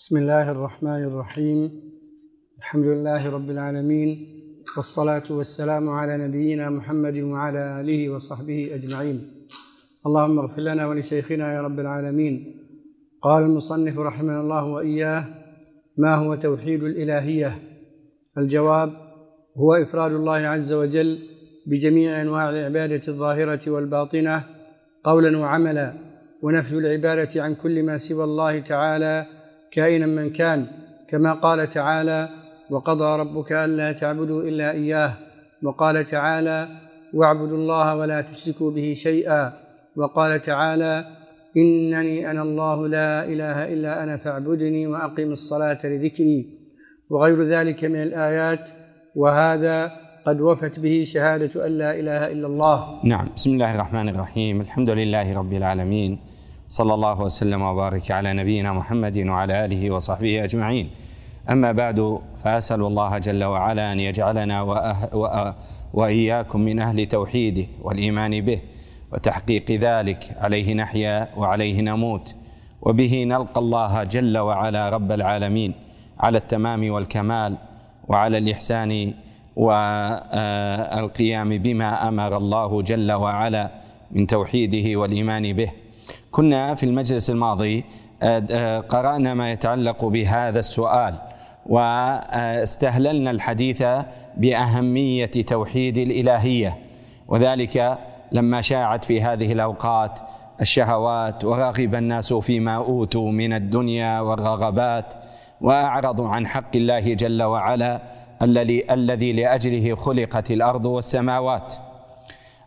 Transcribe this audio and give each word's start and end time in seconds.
بسم 0.00 0.16
الله 0.16 0.50
الرحمن 0.50 1.04
الرحيم. 1.04 1.70
الحمد 2.58 2.86
لله 2.86 3.30
رب 3.30 3.50
العالمين 3.50 4.08
والصلاة 4.76 5.22
والسلام 5.30 5.88
على 5.88 6.16
نبينا 6.16 6.70
محمد 6.70 7.18
وعلى 7.18 7.80
آله 7.80 8.10
وصحبه 8.10 8.70
أجمعين. 8.74 9.20
اللهم 10.06 10.38
اغفر 10.38 10.62
لنا 10.62 10.86
ولشيخنا 10.86 11.54
يا 11.54 11.60
رب 11.62 11.80
العالمين. 11.80 12.34
قال 13.22 13.42
المصنف 13.42 13.98
رحمه 13.98 14.40
الله 14.40 14.64
وإياه 14.64 15.24
ما 15.96 16.14
هو 16.14 16.34
توحيد 16.34 16.82
الإلهية؟ 16.82 17.58
الجواب 18.38 18.92
هو 19.56 19.74
إفراد 19.74 20.12
الله 20.12 20.40
عز 20.54 20.72
وجل 20.72 21.18
بجميع 21.66 22.22
أنواع 22.22 22.50
العبادة 22.50 23.00
الظاهرة 23.08 23.70
والباطنة 23.70 24.44
قولا 25.04 25.38
وعملا 25.38 25.94
ونفي 26.42 26.78
العبادة 26.78 27.42
عن 27.42 27.54
كل 27.54 27.82
ما 27.82 27.96
سوى 27.96 28.24
الله 28.24 28.58
تعالى 28.60 29.39
كائنا 29.72 30.06
من 30.06 30.30
كان 30.30 30.66
كما 31.08 31.32
قال 31.32 31.68
تعالى 31.68 32.28
وقضى 32.70 33.20
ربك 33.20 33.52
ألا 33.52 33.92
تعبدوا 33.92 34.42
إلا 34.42 34.72
إياه 34.72 35.14
وقال 35.62 36.04
تعالى 36.04 36.68
واعبدوا 37.14 37.58
الله 37.58 37.96
ولا 37.96 38.20
تشركوا 38.20 38.70
به 38.70 38.94
شيئا 38.96 39.52
وقال 39.96 40.40
تعالى 40.40 41.04
إنني 41.56 42.30
أنا 42.30 42.42
الله 42.42 42.88
لا 42.88 43.24
إله 43.24 43.72
إلا 43.72 44.02
أنا 44.02 44.16
فاعبدني 44.16 44.86
واقم 44.86 45.32
الصلاة 45.32 45.78
لذكري 45.84 46.46
وغير 47.10 47.42
ذلك 47.42 47.84
من 47.84 48.02
الآيات 48.02 48.70
وهذا 49.16 49.92
قد 50.26 50.40
وفت 50.40 50.80
به 50.80 51.02
شهادة 51.06 51.66
أن 51.66 51.72
لا 51.78 52.00
إله 52.00 52.32
إلا 52.32 52.46
الله 52.46 53.00
نعم 53.04 53.28
بسم 53.36 53.50
الله 53.50 53.74
الرحمن 53.74 54.08
الرحيم. 54.08 54.60
الحمد 54.60 54.90
لله 54.90 55.26
رب 55.38 55.52
العالمين. 55.52 56.18
صلى 56.70 56.94
الله 56.94 57.20
وسلم 57.20 57.62
وبارك 57.62 58.10
على 58.10 58.32
نبينا 58.32 58.72
محمد 58.72 59.18
وعلى 59.18 59.64
آله 59.64 59.90
وصحبه 59.90 60.44
أجمعين. 60.44 60.90
أما 61.50 61.72
بعد 61.72 62.18
فأسأل 62.44 62.80
الله 62.80 63.18
جل 63.18 63.44
وعلا 63.44 63.92
أن 63.92 64.00
يجعلنا 64.00 64.62
وأه 64.62 65.16
وأ 65.16 65.54
وإياكم 65.94 66.60
من 66.60 66.80
أهل 66.80 67.06
توحيده 67.06 67.66
والإيمان 67.82 68.40
به 68.40 68.60
وتحقيق 69.12 69.70
ذلك. 69.70 70.36
عليه 70.38 70.74
نحيا 70.74 71.28
وعليه 71.36 71.80
نموت. 71.80 72.34
وبه 72.82 73.24
نلقى 73.24 73.60
الله 73.60 74.04
جل 74.04 74.38
وعلا 74.38 74.88
رب 74.88 75.12
العالمين 75.12 75.74
على 76.20 76.38
التمام 76.38 76.90
والكمال 76.90 77.56
وعلى 78.08 78.38
الإحسان 78.38 79.14
والقيام 79.56 81.58
بما 81.58 82.08
أمر 82.08 82.36
الله 82.36 82.82
جل 82.82 83.12
وعلا 83.12 83.70
من 84.10 84.26
توحيده 84.26 85.00
والإيمان 85.00 85.52
به. 85.52 85.70
كنا 86.30 86.74
في 86.74 86.82
المجلس 86.86 87.30
الماضي 87.30 87.84
قرأنا 88.88 89.34
ما 89.34 89.52
يتعلق 89.52 90.04
بهذا 90.04 90.58
السؤال 90.58 91.14
واستهللنا 91.66 93.30
الحديث 93.30 93.84
بأهمية 94.36 95.30
توحيد 95.30 95.98
الإلهية. 95.98 96.78
وذلك 97.28 97.98
لما 98.32 98.60
شاعت 98.60 99.04
في 99.04 99.22
هذه 99.22 99.52
الأوقات 99.52 100.18
الشهوات 100.60 101.44
ورغب 101.44 101.94
الناس 101.94 102.32
فيما 102.32 102.76
أوتوا 102.76 103.32
من 103.32 103.52
الدنيا 103.52 104.20
والرغبات 104.20 105.14
واعرضوا 105.60 106.28
عن 106.28 106.46
حق 106.46 106.76
الله 106.76 107.14
جل 107.14 107.42
وعلا 107.42 108.00
الذي 108.90 109.32
لأجله 109.32 109.94
خلقت 109.94 110.50
الأرض 110.50 110.84
والسماوات. 110.84 111.74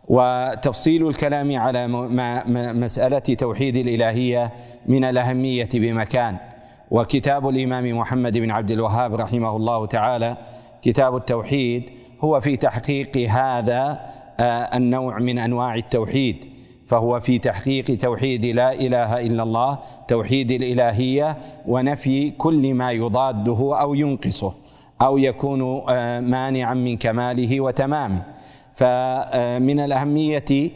وتفصيل 0.08 1.08
الكلام 1.08 1.56
على 1.56 1.88
مسألة 2.74 3.18
توحيد 3.18 3.76
الإلهية 3.76 4.52
من 4.86 5.04
الأهمية 5.04 5.68
بمكان. 5.74 6.36
وكتاب 6.90 7.48
الإمام 7.48 7.98
محمد 7.98 8.38
بن 8.38 8.50
عبد 8.50 8.70
الوهاب 8.70 9.14
رحمه 9.14 9.56
الله 9.56 9.86
تعالى 9.86 10.36
كتاب 10.82 11.16
التوحيد 11.16 11.90
هو 12.20 12.40
في 12.40 12.56
تحقيق 12.56 13.16
هذا 13.16 14.00
النوع 14.74 15.18
من 15.18 15.38
أنواع 15.38 15.74
التوحيد. 15.74 16.44
فهو 16.86 17.20
في 17.20 17.38
تحقيق 17.38 17.84
توحيد 17.84 18.46
لا 18.46 18.72
إله 18.72 19.20
إلا 19.20 19.42
الله 19.42 19.78
توحيد 20.08 20.50
الإلهية 20.50 21.36
ونفي 21.66 22.30
كل 22.30 22.74
ما 22.74 22.92
يضاده 22.92 23.80
أو 23.80 23.94
ينقصه 23.94 24.54
أو 25.02 25.18
يكون 25.18 25.62
مانعا 26.20 26.74
من 26.74 26.96
كماله 26.96 27.60
وتمامه. 27.60 28.33
فمن 28.74 29.80
الأهمية 29.80 30.70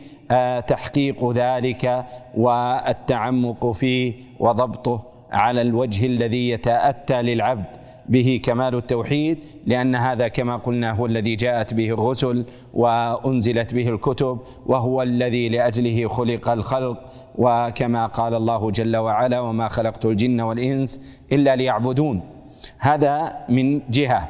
تحقيق 0.67 1.31
ذلك 1.33 2.05
والتعمق 2.37 3.73
فيه 3.73 4.13
وضبطه 4.39 5.03
على 5.33 5.63
الوجه 5.63 6.07
الذي 6.07 6.49
يتأتى 6.51 7.23
للعبد 7.23 7.65
به 8.09 8.41
كمال 8.45 8.75
التوحيد 8.75 9.39
لأن 9.67 9.95
هذا 9.95 10.29
كما 10.29 10.57
قلنا 10.57 10.93
هو 10.93 11.07
الذي 11.07 11.37
جاءت 11.37 11.75
به 11.75 11.89
الرسل 11.91 12.47
وأنزلت 12.75 13.75
به 13.75 13.89
الكتب 13.89 14.39
وهو 14.67 15.03
الذي 15.03 15.49
لأجله 15.49 16.09
خلق 16.09 16.49
الخلق 16.49 16.99
وكما 17.39 18.07
قال 18.07 18.35
الله 18.35 18.71
جل 18.71 18.97
وعلا 18.97 19.41
وما 19.41 19.69
خلقت 19.69 20.05
الجن 20.05 20.41
والإنس 20.41 21.19
إلا 21.33 21.57
ليعبدون 21.57 22.21
هذا 22.79 23.37
من 23.49 23.81
جهة. 23.91 24.29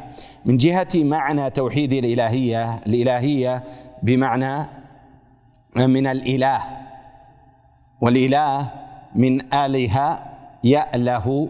من 0.49 0.57
جهة 0.57 0.89
معنى 0.95 1.51
توحيد 1.51 1.93
الإلهية 1.93 2.75
الإلهية 2.87 3.65
بمعنى 4.03 4.67
من 5.77 6.07
الإله. 6.07 6.63
والإله 8.01 8.71
من 9.15 9.55
آله 9.55 10.19
يأله 10.65 11.49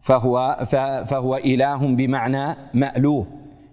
فهو 0.00 0.58
فهو 1.06 1.36
إله 1.36 1.76
بمعنى 1.76 2.56
مألوه 2.74 3.26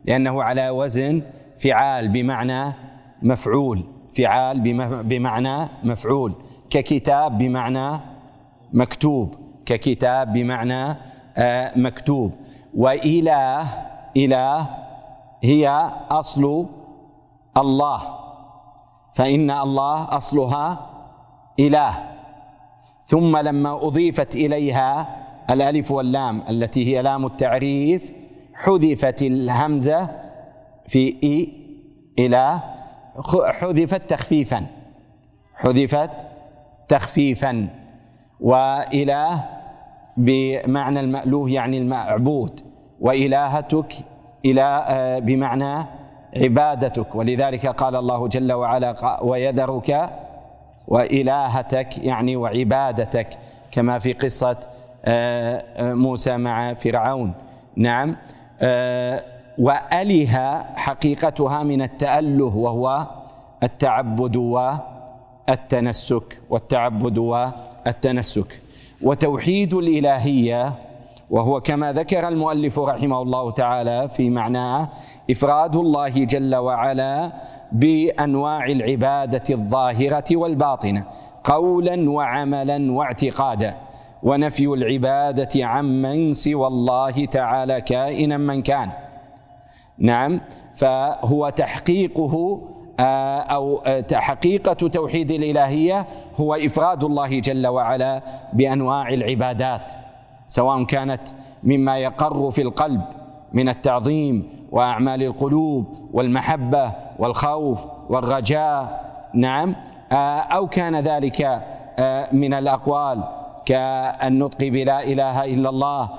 لأنه 0.06 0.44
على 0.44 0.70
وزن 0.70 1.22
فعال 1.58 2.08
بمعنى 2.08 2.74
مفعول 3.22 3.84
فعال 4.18 4.60
بمعنى 5.04 5.70
مفعول. 5.84 6.34
ككتاب 6.70 7.38
بمعنى 7.38 8.00
مكتوب 8.74 9.36
ككتاب 9.66 10.34
بمعنى 10.34 10.96
مكتوب. 11.76 12.32
وإله 12.74 13.89
إله 14.18 14.70
هي 15.44 15.92
أصل 16.10 16.66
الله. 17.58 18.02
فإن 19.14 19.52
الله 19.52 20.18
أصلها 20.18 20.90
إله. 21.60 22.10
ثم 23.06 23.38
لما 23.38 23.88
أضيفت 23.88 24.36
إليها 24.36 25.16
الألف 25.50 25.92
واللام 25.92 26.44
التي 26.50 26.96
هي 26.96 27.02
لام 27.02 27.26
التعريف 27.26 28.12
حذفت 28.54 29.22
الهمزة 29.22 30.10
في 30.88 31.16
إي 31.24 31.54
إلى 32.20 32.62
حذفت 33.50 34.10
تخفيفا. 34.10 34.66
حذفت 35.56 36.12
تخفيفا. 36.88 37.68
وإله 38.40 39.50
بمعنى 40.18 41.00
المألوه 41.00 41.52
يعني 41.52 41.78
المعبود. 41.78 42.62
وإلهتك 43.02 43.94
إلى 44.46 44.86
بمعنى 45.24 45.86
عبادتك. 46.38 47.16
ولذلك 47.16 47.68
قال 47.68 47.96
الله 47.96 48.28
جل 48.28 48.54
وعلا 48.54 49.24
ويذرك 49.24 50.10
وإلهتك 50.88 51.98
يعني 51.98 52.36
وعبادتك 52.36 53.28
كما 53.72 54.00
في 54.00 54.14
قصة 54.14 54.58
موسى 55.80 56.38
مع 56.38 56.74
فرعون. 56.74 57.34
نعم 57.76 58.16
وأله 59.58 60.66
حقيقتها 60.76 61.64
من 61.64 61.82
التأله 61.82 62.56
وهو 62.56 63.08
التعبد 63.64 64.36
والتنسك 64.36 66.38
والتعبد 66.50 67.18
والتنسك. 67.18 68.62
وتوحيد 69.02 69.74
الإلهية 69.74 70.74
وهو 71.30 71.62
كما 71.62 71.94
ذكر 71.94 72.28
المؤلف 72.28 72.80
رحمه 72.80 73.22
الله 73.22 73.52
تعالى 73.52 74.10
في 74.10 74.30
معناه 74.30 74.90
إفراد 75.32 75.76
الله 75.76 76.10
جل 76.10 76.56
وعلا 76.56 77.32
بأنواع 77.72 78.66
العبادة 78.66 79.44
الظاهرة 79.50 80.24
والباطنة 80.32 81.04
قولا 81.44 82.10
وعملا 82.10 82.92
واعتقادا 82.92 83.74
ونفي 84.24 84.66
العبادة 84.66 85.66
عمن 85.66 86.34
سوى 86.34 86.68
الله 86.68 87.26
تعالى 87.26 87.82
كائنا 87.82 88.38
من 88.38 88.62
كان. 88.62 88.90
نعم 89.98 90.42
فهو 90.76 91.50
تحقيقه 91.50 92.62
أو 93.00 93.82
حقيقه 94.14 94.74
توحيد 94.74 95.32
الإلهية 95.32 96.08
هو 96.36 96.56
إفراد 96.56 97.04
الله 97.04 97.40
جل 97.40 97.68
وعلا 97.68 98.22
بأنواع 98.54 99.10
العبادات. 99.10 99.92
سواء 100.50 100.84
كانت 100.84 101.22
مما 101.64 101.98
يقر 101.98 102.52
في 102.52 102.62
القلب 102.62 103.02
من 103.54 103.70
التعظيم 103.70 104.50
وأعمال 104.72 105.24
القلوب 105.24 105.86
والمحبة 106.14 106.94
والخوف 107.20 107.80
والرجاء 108.10 109.10
نعم 109.34 109.76
أو 110.58 110.68
كان 110.68 110.96
ذلك 110.96 111.62
من 112.32 112.54
الأقوال 112.54 113.24
كالنطق 113.66 114.68
بلا 114.68 115.04
إله 115.04 115.46
إلا 115.46 115.70
الله 115.70 116.10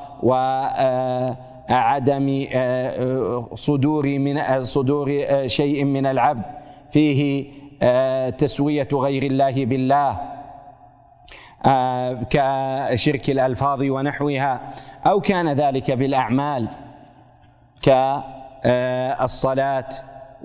وعدم 1.70 2.26
صدور 3.54 4.06
من 4.18 4.60
صدور 4.60 5.08
شيء 5.46 5.84
من 5.84 6.06
العبد 6.06 6.44
فيه 6.90 7.20
تسوية 8.30 8.88
غير 8.92 9.22
الله 9.22 9.64
بالله. 9.66 10.20
كشرك 12.30 13.30
الألفاظ 13.30 13.82
ونحوها 13.82 14.60
أو 15.06 15.20
كان 15.20 15.48
ذلك 15.48 15.90
بالأعمال 15.90 16.68
كالصلاه 18.62 19.88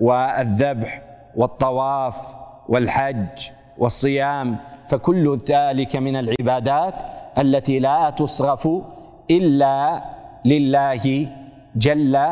والذبح 0.02 1.02
والطواف 1.36 2.36
والحج 2.70 3.50
والصيام 3.78 4.58
فكل 4.88 5.40
ذلك 5.50 5.96
من 5.96 6.16
العبادات 6.16 6.96
التي 7.38 7.80
لا 7.80 8.10
تصرف 8.10 8.70
إلا 9.32 10.04
لله 10.46 11.30
جل 11.76 12.28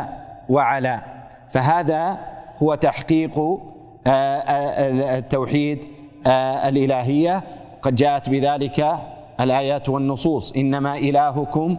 وعلا. 0.50 1.04
فهذا 1.50 2.18
هو 2.64 2.76
تحقيق 2.76 3.40
آه، 3.40 4.10
آه، 4.10 5.18
التوحيد 5.18 5.80
آه، 6.28 6.70
الإلهية. 6.70 7.44
قد 7.84 7.96
جاءت 7.96 8.30
بذلك 8.30 8.96
الآيات 9.40 9.90
والنصوص. 9.90 10.56
إنما 10.56 10.96
إلهكم 10.98 11.78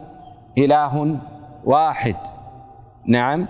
إله 0.59 1.19
واحد. 1.65 2.17
نعم. 3.06 3.47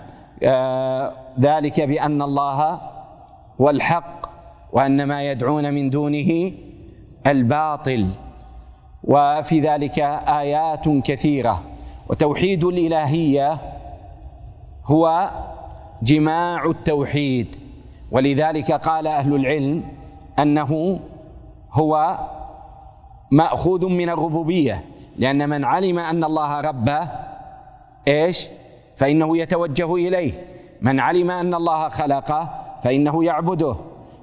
ذلك 1.39 1.81
بأن 1.81 2.21
الله 2.21 2.81
هو 3.61 3.69
الحق 3.69 4.29
وأن 4.73 5.03
ما 5.03 5.31
يدعون 5.31 5.73
من 5.73 5.89
دونه 5.89 6.51
الباطل. 7.27 8.07
وفي 9.03 9.59
ذلك 9.59 9.99
آيات 10.27 10.89
كثيرة. 10.89 11.61
وتوحيد 12.09 12.63
الإلهية 12.63 13.61
هو 14.85 15.31
جماع 16.03 16.65
التوحيد. 16.65 17.55
ولذلك 18.11 18.71
قال 18.71 19.07
أهل 19.07 19.35
العلم 19.35 19.83
أنه 20.39 20.99
هو 21.71 22.19
مأخوذ 23.35 23.85
من 23.85 24.09
الربوبية. 24.09 24.83
لأن 25.17 25.49
من 25.49 25.63
علم 25.63 25.99
أن 25.99 26.23
الله 26.23 26.61
ربه 26.61 27.09
إيش؟ 28.07 28.47
فإنه 28.95 29.37
يتوجه 29.37 29.95
إليه. 29.95 30.31
من 30.81 30.99
علم 30.99 31.31
أن 31.31 31.53
الله 31.53 31.89
خلقه 31.89 32.49
فإنه 32.83 33.23
يعبده. 33.23 33.75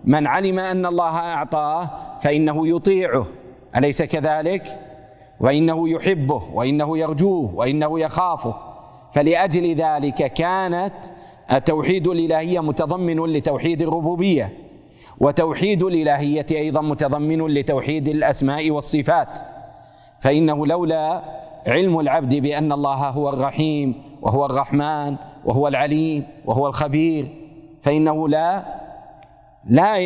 من 0.05 0.27
علم 0.27 0.59
أن 0.59 0.87
الله 0.87 1.19
اعطاه 1.19 1.91
فإنه 2.21 2.69
يطيعه. 2.69 3.27
أليس 3.77 4.03
كذلك؟ 4.03 4.79
وإنه 5.41 5.89
يحبه 5.89 6.43
وإنه 6.53 6.99
يرجوه 6.99 7.55
وإنه 7.55 8.01
يخافه. 8.01 8.55
فلأجل 9.13 9.75
ذلك 9.75 10.33
كانت 10.33 10.95
التوحيد 11.53 12.07
الإلهية 12.07 12.61
متضمن 12.61 13.27
لتوحيد 13.27 13.83
الربوبية. 13.83 14.53
وتوحيد 15.23 15.83
الإلهية 15.83 16.47
أيضا 16.51 16.81
متضمن 16.81 17.47
لتوحيد 17.47 18.09
الأسماء 18.09 18.71
والصفات. 18.71 19.39
فإنه 20.21 20.67
لولا 20.67 21.23
علم 21.67 22.01
العبد 22.01 22.35
بأن 22.35 22.73
الله 22.73 23.09
هو 23.09 23.29
الرحيم 23.29 24.03
وهو 24.23 24.47
الرحمن 24.47 25.17
وهو 25.45 25.69
العليم 25.69 26.25
وهو 26.47 26.67
الخبير 26.67 27.29
فإنه 27.81 28.29
لا 28.29 28.65
لا 29.65 29.97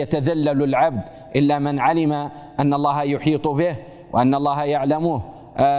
يتذلل 0.00 0.62
العبد 0.62 1.02
إلا 1.36 1.58
من 1.58 1.78
علم 1.78 2.12
أن 2.60 2.74
الله 2.74 3.02
يحيط 3.02 3.48
به 3.48 3.76
وأن 4.12 4.34
الله 4.34 4.64
يعلمه. 4.64 5.22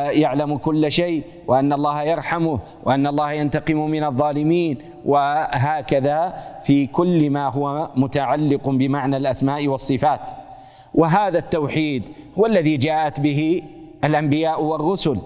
يعلم 0.10 0.57
كل 0.57 0.92
شيء 0.92 1.24
وأن 1.48 1.74
الله 1.74 2.04
يرحمه 2.04 2.60
وأن 2.83 3.07
الله 3.07 3.31
ينتقم 3.31 3.75
من 3.75 4.04
الظالمين. 4.04 4.77
وهكذا 5.06 6.33
في 6.63 6.88
كل 6.88 7.30
ما 7.30 7.50
هو 7.50 7.89
متعلق 7.95 8.69
بمعنى 8.69 9.18
الأسماء 9.18 9.68
والصفات. 9.68 10.22
وهذا 10.94 11.38
التوحيد 11.38 12.10
هو 12.39 12.45
الذي 12.45 12.77
جاءت 12.77 13.19
به 13.19 13.62
الأنبياء 14.04 14.62
والرسل. 14.63 15.18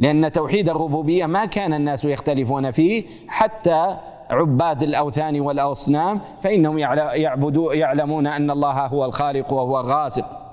لأن 0.00 0.32
توحيد 0.32 0.68
الربوبية 0.68 1.26
ما 1.26 1.44
كان 1.44 1.74
الناس 1.74 2.04
يختلفون 2.04 2.70
فيه 2.70 3.04
حتى 3.28 3.96
عباد 4.30 4.82
الأوثان 4.82 5.40
والأصنام 5.40 6.20
فإنهم 6.42 6.78
يعبدون 7.14 7.78
يعلمون 7.78 8.26
أن 8.26 8.50
الله 8.50 8.86
هو 8.86 9.04
الخالق 9.04 9.52
وهو 9.52 9.80
الرازق. 9.80 10.43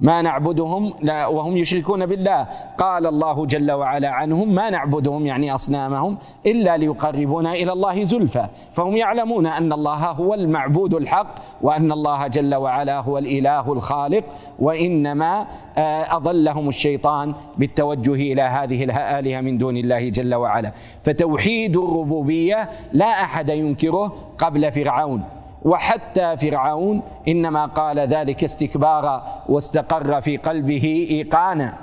ما 0.00 0.22
نعبدهم 0.22 0.92
لا 1.02 1.26
وهم 1.26 1.56
يشركون 1.56 2.06
بالله. 2.06 2.46
قال 2.78 3.06
الله 3.06 3.46
جل 3.46 3.72
وعلا 3.72 4.08
عنهم 4.08 4.54
ما 4.54 4.70
نعبدهم 4.70 5.26
يعني 5.26 5.54
أصنامهم 5.54 6.18
إلا 6.46 6.76
ليقربونا 6.76 7.52
إلى 7.52 7.72
الله 7.72 8.04
زلفى. 8.04 8.48
فهم 8.72 8.96
يعلمون 8.96 9.46
أن 9.46 9.72
الله 9.72 10.10
هو 10.10 10.34
المعبود 10.34 10.94
الحق 10.94 11.34
وأن 11.62 11.92
الله 11.92 12.26
جل 12.26 12.54
وعلا 12.54 13.00
هو 13.00 13.18
الإله 13.18 13.72
الخالق 13.72 14.24
وإنما 14.58 15.46
آه، 15.78 16.16
أضلهم 16.16 16.68
الشيطان 16.68 17.34
بالتوجه 17.58 18.32
إلى 18.32 18.42
هذه 18.42 18.84
الآلهة 18.84 19.40
من 19.40 19.58
دون 19.58 19.76
الله 19.76 20.08
جل 20.08 20.34
وعلا. 20.34 20.72
فتوحيد 21.02 21.76
الربوبية 21.76 22.70
لا 22.92 23.06
أحد 23.06 23.48
ينكره 23.48 24.12
قبل 24.38 24.72
فرعون. 24.72 25.35
وحتى 25.66 26.36
فرعون 26.36 27.02
إنما 27.28 27.66
قال 27.66 27.98
ذلك 27.98 28.44
استكبارا 28.44 29.42
واستقر 29.48 30.20
في 30.20 30.36
قلبه 30.36 31.06
إيقانا 31.10 31.74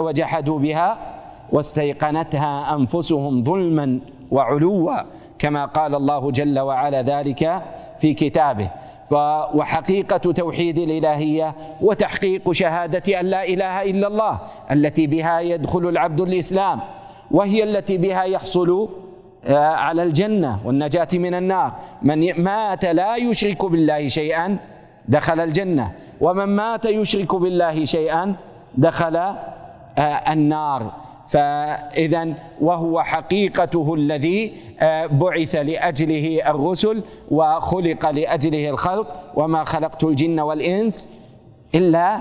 وجحدوا 0.00 0.58
بها 0.58 0.98
واستيقنتها 1.52 2.74
أنفسهم 2.74 3.44
ظلما 3.44 4.00
وعلوا 4.30 4.92
كما 5.38 5.64
قال 5.64 5.94
الله 5.94 6.30
جل 6.30 6.58
وعلا 6.58 7.02
ذلك 7.02 7.62
في 7.98 8.14
كتابه. 8.14 8.70
وحقيقة 9.54 10.16
توحيد 10.16 10.78
الإلهية 10.78 11.54
وتحقيق 11.80 12.52
شهادة 12.52 13.20
أن 13.20 13.26
لا 13.26 13.44
إله 13.44 13.82
إلا 13.82 14.06
الله 14.06 14.40
التي 14.70 15.06
بها 15.06 15.40
يدخل 15.40 15.88
العبد 15.88 16.20
الإسلام 16.20 16.80
وهي 17.30 17.62
التي 17.62 17.96
بها 17.98 18.24
يحصل 18.24 18.88
على 19.48 20.02
الجنة 20.02 20.60
والنجاة 20.64 21.08
من 21.14 21.34
النار. 21.34 21.72
من 22.02 22.42
مات 22.42 22.84
لا 22.84 23.16
يشرك 23.16 23.64
بالله 23.64 24.08
شيئا 24.08 24.56
دخل 25.08 25.40
الجنة. 25.40 25.92
ومن 26.20 26.44
مات 26.44 26.84
يشرك 26.84 27.34
بالله 27.34 27.84
شيئا 27.84 28.34
دخل 28.74 29.16
آه، 29.16 30.32
النار. 30.32 30.92
فإذا 31.28 32.34
وهو 32.60 33.02
حقيقته 33.02 33.94
الذي 33.94 34.52
آه، 34.80 35.06
بعث 35.06 35.54
لأجله 35.56 36.50
الرسل 36.50 37.02
وخلق 37.30 38.10
لأجله 38.10 38.70
الخلق. 38.70 39.16
وما 39.34 39.64
خلقت 39.64 40.04
الجن 40.04 40.40
والإنس 40.40 41.08
إلا 41.74 42.20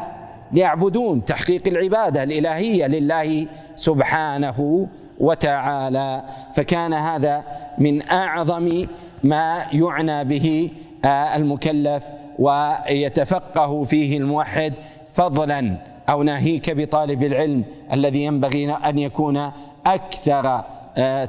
ليعبدون. 0.52 1.26
تحقيق 1.26 1.68
العبادة 1.68 2.24
الإلهية 2.24 2.88
لله 2.88 3.48
سبحانه 3.76 4.88
وتعالى 5.20 6.24
فكان 6.54 6.94
هذا 6.94 7.44
من 7.78 8.02
أعظم 8.10 8.86
ما 9.24 9.66
يعنى 9.74 10.24
به 10.24 10.70
آه، 11.06 11.36
المكلف 11.36 12.06
ويتفقه 12.40 13.84
فيه 13.84 14.18
الموحد 14.18 14.74
فضلا 15.12 15.78
أو 16.10 16.24
ناهيك 16.24 16.72
بطالب 16.72 17.24
العلم 17.24 17.64
الذي 17.94 18.24
ينبغي 18.24 18.72
أن 18.74 19.00
يكون 19.00 19.52
أكثر 19.86 20.64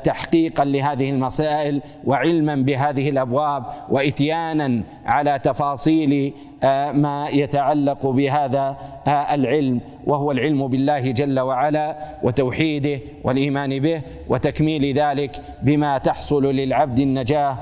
تحقيقا 0.04 0.64
لهذه 0.64 1.10
المسائل 1.10 1.82
وعلما 2.04 2.54
بهذه 2.54 3.08
الأبواب 3.08 3.64
واتيانا 3.90 4.82
على 5.06 5.38
تفاصيل 5.38 6.32
آه، 6.62 6.92
ما 6.92 7.28
يتعلق 7.28 8.06
بهذا 8.06 8.76
آه، 9.06 9.34
العلم 9.34 9.80
وهو 10.06 10.30
العلم 10.32 10.68
بالله 10.68 11.10
جل 11.10 11.40
وعلا 11.40 11.98
وتوحيده 12.22 13.00
والإيمان 13.24 13.78
به 13.78 14.02
وتكميل 14.28 14.98
ذلك 14.98 15.36
بما 15.62 15.98
تحصل 15.98 16.44
للعبد 16.46 16.98
النجاة 16.98 17.58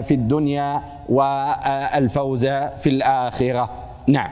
في 0.00 0.14
الدنيا 0.14 0.82
والفوز 1.08 2.46
في 2.46 2.86
الآخرة. 2.86 3.70
نعم. 4.08 4.30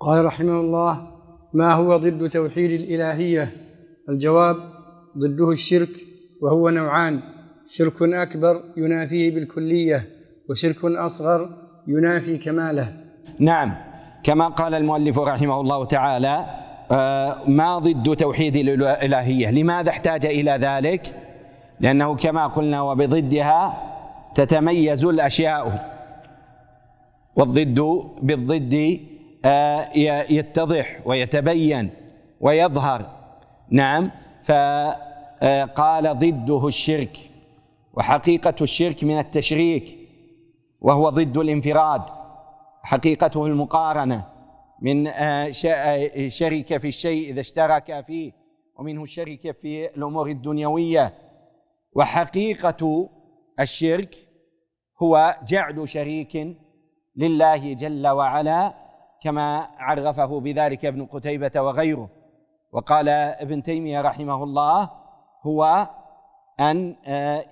قال 0.00 0.24
رحمه 0.24 0.60
الله 0.60 1.08
ما 1.52 1.74
هو 1.74 1.96
ضد 1.96 2.28
توحيد 2.28 2.70
الإلهية؟ 2.70 3.50
الجواب 4.08 4.75
ضده 5.18 5.50
الشرك 5.50 5.88
وهو 6.42 6.70
نوعان 6.70 7.20
شرك 7.68 8.02
أكبر 8.02 8.62
ينافيه 8.76 9.34
بالكلية 9.34 10.08
وشرك 10.50 10.84
أصغر 10.84 11.48
ينافي 11.86 12.38
كماله. 12.38 12.96
نعم 13.38 13.74
كما 14.22 14.48
قال 14.48 14.74
المؤلف 14.74 15.18
رحمه 15.18 15.60
الله 15.60 15.84
تعالى 15.84 16.46
آه، 16.90 17.48
ما 17.48 17.78
ضد 17.78 18.16
توحيد 18.16 18.56
الإلهية؟ 18.56 19.50
لماذا 19.50 19.90
احتاج 19.90 20.26
إلى 20.26 20.50
ذلك؟ 20.50 21.16
لأنه 21.80 22.16
كما 22.16 22.46
قلنا 22.46 22.80
وبضدها 22.82 23.82
تتميز 24.34 25.04
الأشياء 25.04 25.92
والضد 27.36 27.80
بالضد 28.22 29.00
آه، 29.44 29.88
يتضح 30.30 31.00
ويتبين 31.04 31.90
ويظهر. 32.40 33.10
نعم 33.70 34.10
فقال 35.40 36.18
ضده 36.18 36.68
الشرك 36.68 37.16
وحقيقة 37.94 38.54
الشرك 38.60 39.04
من 39.04 39.18
التشريك 39.18 39.98
وهو 40.80 41.08
ضد 41.08 41.36
الانفراد 41.36 42.02
حقيقته 42.82 43.46
المقارنة 43.46 44.24
من 44.82 45.06
آه، 45.06 45.52
آه، 45.66 46.28
شرك 46.28 46.78
في 46.78 46.88
الشيء 46.88 47.30
إذا 47.30 47.40
اشترك 47.40 48.04
فيه 48.06 48.32
ومنه 48.76 49.02
الشرك 49.02 49.56
في 49.56 49.86
الأمور 49.86 50.26
الدنيوية. 50.26 51.14
وحقيقة 51.92 53.08
الشرك 53.60 54.14
هو 55.02 55.36
جعل 55.48 55.88
شريك 55.88 56.56
لله 57.16 57.72
جل 57.72 58.06
وعلا 58.06 58.74
كما 59.22 59.68
عرفه 59.78 60.40
بذلك 60.40 60.84
ابن 60.84 61.06
قتيبة 61.06 61.52
وغيره. 61.56 62.10
وقال 62.72 63.08
ابن 63.08 63.62
تيمية 63.62 64.00
رحمه 64.00 64.44
الله 64.44 64.90
هو 65.46 65.88
أن 66.60 66.96
آه، 67.06 67.44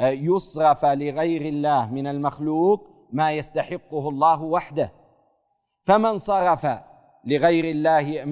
يصرف 0.00 0.84
لغير 0.84 1.42
الله 1.42 1.90
من 1.92 2.06
المخلوق 2.06 2.88
ما 3.12 3.32
يستحقه 3.32 4.08
الله 4.08 4.42
وحده. 4.42 4.92
فمن 5.84 6.18
صرف 6.18 6.66
لغير 7.24 7.64
الله 7.64 8.24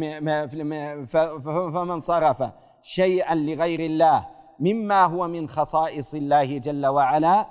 فمن 1.71 1.99
صرف 2.01 2.43
شيئا 2.83 3.35
لغير 3.35 3.81
الله 3.81 4.27
مما 4.61 5.05
هو 5.05 5.29
من 5.29 5.49
خصائص 5.49 6.15
الله 6.15 6.59
جل 6.59 6.87
وعلا 6.87 7.47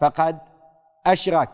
فقد 0.00 0.38
أشرك. 1.06 1.50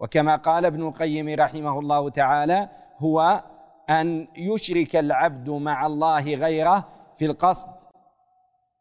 وكما 0.00 0.36
قال 0.36 0.64
ابن 0.64 0.88
القيم 0.88 1.28
رحمه 1.28 1.78
الله 1.78 2.10
تعالى 2.10 2.68
هو 2.98 3.42
أن 3.90 4.28
يشرك 4.36 4.96
العبد 4.96 5.50
مع 5.50 5.86
الله 5.86 6.34
غيره 6.34 6.84
في 7.18 7.24
القصد 7.24 7.68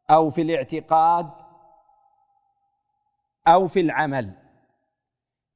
أو 0.10 0.30
في 0.30 0.42
الاعتقاد 0.42 1.30
أو 3.48 3.68
في 3.68 3.80
العمل. 3.80 4.34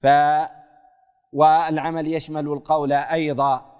ف 0.01 0.07
والعمل 1.33 2.07
يشمل 2.07 2.47
القول 2.47 2.93
أيضا. 2.93 3.71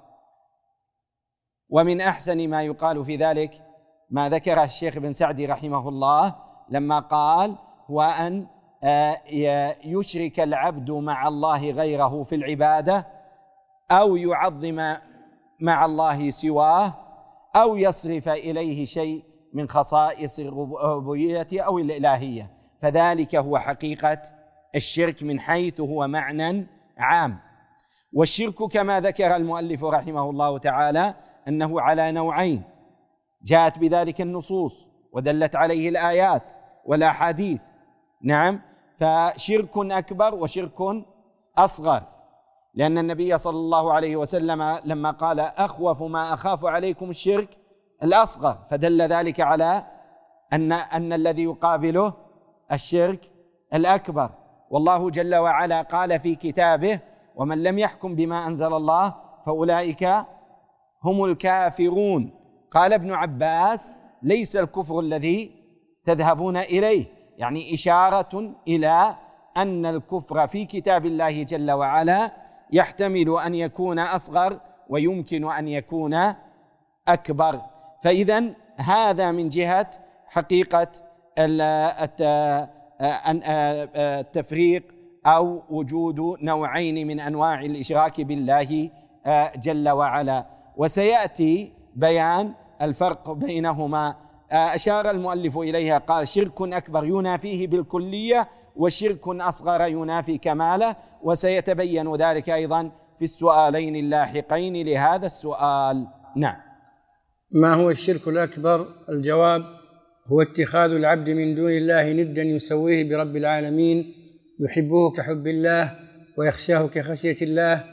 ومن 1.69 2.01
أحسن 2.01 2.49
ما 2.49 2.63
يقال 2.63 3.05
في 3.05 3.15
ذلك 3.15 3.61
ما 4.09 4.29
ذكره 4.29 4.63
الشيخ 4.63 4.97
بن 4.97 5.13
سعدي 5.13 5.45
رحمه 5.45 5.89
الله 5.89 6.35
لما 6.69 6.99
قال 6.99 7.55
هو 7.89 8.01
أن 8.01 8.47
آه، 8.83 9.21
يشرك 9.83 10.39
العبد 10.39 10.91
مع 10.91 11.27
الله 11.27 11.71
غيره 11.71 12.23
في 12.23 12.35
العبادة 12.35 13.07
أو 13.91 14.15
يعظم 14.15 14.95
مع 15.59 15.85
الله 15.85 16.29
سواه 16.29 16.93
أو 17.55 17.75
يصرف 17.75 18.29
إليه 18.29 18.85
شيء 18.85 19.23
من 19.53 19.69
خصائص 19.69 20.39
الربوبية 20.39 21.47
أو 21.53 21.79
الإلهية. 21.79 22.51
فذلك 22.81 23.35
هو 23.35 23.57
حقيقة 23.57 24.21
الشرك 24.75 25.23
من 25.23 25.39
حيث 25.39 25.81
هو 25.81 26.07
معنى 26.07 26.67
عام. 26.97 27.39
والشرك 28.13 28.63
كما 28.63 28.99
ذكر 29.01 29.35
المؤلف 29.35 29.83
رحمه 29.83 30.29
الله 30.29 30.57
تعالى 30.57 31.15
أنه 31.47 31.81
على 31.81 32.11
نوعين. 32.11 32.63
جاءت 33.43 33.79
بذلك 33.79 34.21
النصوص 34.21 34.89
ودلت 35.13 35.55
عليه 35.55 35.89
الآيات 35.89 36.43
والأحاديث. 36.85 37.61
نعم 38.23 38.61
فشرك 38.97 39.77
أكبر 39.77 40.35
وشرك 40.35 41.05
أصغر. 41.57 42.03
لأن 42.73 42.97
النبي 42.97 43.37
صلى 43.37 43.57
الله 43.57 43.93
عليه 43.93 44.15
وسلم 44.15 44.79
لما 44.85 45.11
قال 45.11 45.39
أخوف 45.39 46.03
ما 46.03 46.33
أخاف 46.33 46.65
عليكم 46.65 47.09
الشرك 47.09 47.57
الأصغر 48.03 48.57
فدل 48.69 49.01
ذلك 49.01 49.39
على 49.39 49.83
أن 50.53 50.71
أن 50.71 51.13
الذي 51.13 51.43
يقابله 51.43 52.13
الشرك 52.71 53.31
الأكبر. 53.73 54.29
والله 54.69 55.09
جل 55.09 55.35
وعلا 55.35 55.81
قال 55.81 56.19
في 56.19 56.35
كتابه 56.35 56.99
ومن 57.35 57.63
لم 57.63 57.79
يحكم 57.79 58.15
بما 58.15 58.47
أنزل 58.47 58.73
الله 58.73 59.15
فأولئك 59.45 60.03
هم 61.03 61.23
الكافرون. 61.23 62.33
قال 62.71 62.93
ابن 62.93 63.11
عباس 63.13 63.95
ليس 64.23 64.55
الكفر 64.55 64.99
الذي 64.99 65.51
تذهبون 66.05 66.57
إليه. 66.57 67.05
يعني 67.37 67.73
إشارة 67.73 68.53
إلى 68.67 69.15
أن 69.57 69.85
الكفر 69.85 70.47
في 70.47 70.65
كتاب 70.65 71.05
الله 71.05 71.43
جل 71.43 71.71
وعلا 71.71 72.31
يحتمل 72.71 73.39
أن 73.45 73.55
يكون 73.55 73.99
أصغر 73.99 74.59
ويمكن 74.89 75.51
أن 75.51 75.67
يكون 75.67 76.33
أكبر. 77.07 77.61
فاذا 78.01 78.43
هذا 78.77 79.31
من 79.31 79.49
جهة 79.49 79.89
حقيقة 80.27 80.87
التفريق 83.95 84.83
أو 85.25 85.63
وجود 85.69 86.19
نوعين 86.41 87.07
من 87.07 87.19
أنواع 87.19 87.61
الإشراك 87.61 88.21
بالله 88.21 88.89
جل 89.55 89.89
وعلا. 89.89 90.45
وسيأتي 90.77 91.73
بيان 91.95 92.53
الفرق 92.81 93.31
بينهما. 93.31 94.15
أشار 94.51 95.09
المؤلف 95.09 95.57
إليها 95.57 95.97
قال 95.97 96.27
شرك 96.27 96.61
أكبر 96.61 97.05
ينافيه 97.05 97.67
بالكلية 97.67 98.47
وشرك 98.75 99.27
أصغر 99.27 99.87
ينافي 99.87 100.37
كماله. 100.37 100.95
وسيتبين 101.23 102.15
ذلك 102.15 102.49
أيضا 102.49 102.91
في 103.17 103.23
السؤالين 103.23 103.95
اللاحقين 103.95 104.85
لهذا 104.85 105.25
السؤال. 105.25 106.07
نعم. 106.35 106.70
ما 107.53 107.73
هو 107.73 107.89
الشرك 107.89 108.27
الأكبر؟ 108.27 108.87
الجواب 109.09 109.63
هو 110.27 110.41
اتخاذ 110.41 110.91
العبد 110.91 111.29
من 111.29 111.55
دون 111.55 111.71
الله 111.71 112.13
ندا 112.13 112.43
يسويه 112.43 113.09
برب 113.09 113.35
العالمين 113.35 114.13
يحبه 114.59 115.11
كحب 115.11 115.47
الله 115.47 115.95
ويخشاه 116.37 116.87
كخشية 116.87 117.35
الله 117.41 117.83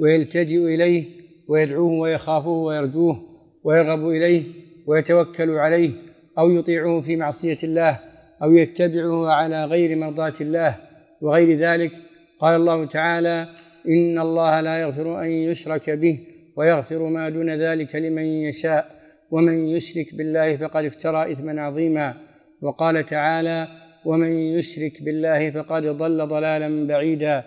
ويلتجئ 0.00 0.74
إليه 0.74 1.04
ويدعوه 1.48 1.92
ويخافه 1.92 2.48
ويرجوه 2.48 3.22
ويرغب 3.64 4.08
إليه 4.08 4.42
ويتوكل 4.86 5.50
عليه 5.50 5.90
أو 6.38 6.50
يطيعه 6.50 7.00
في 7.00 7.16
معصية 7.16 7.58
الله 7.64 7.98
أو 8.42 8.52
يتبعه 8.52 9.28
على 9.28 9.64
غير 9.64 9.96
مرضاة 9.96 10.34
الله 10.40 10.76
وغير 11.20 11.58
ذلك. 11.58 11.92
قال 12.40 12.56
الله 12.56 12.86
تعالى 12.86 13.48
إن 13.88 14.18
الله 14.18 14.60
لا 14.60 14.80
يغفر 14.80 15.22
أن 15.22 15.30
يشرك 15.30 15.90
به 15.90 16.20
ويغفر 16.56 17.02
ما 17.02 17.28
دون 17.28 17.50
ذلك 17.50 17.96
لمن 17.96 18.22
يشاء. 18.22 18.97
ومن 19.30 19.66
يشرك 19.68 20.14
بالله 20.14 20.56
فقد 20.56 20.84
افترى 20.84 21.32
إثما 21.32 21.62
عظيما. 21.62 22.14
وقال 22.62 23.04
تعالى 23.04 23.68
ومن 24.04 24.32
يشرك 24.32 25.02
بالله 25.02 25.50
فقد 25.50 25.86
ضل 25.86 26.26
ضلالا 26.26 26.86
بعيدا. 26.86 27.44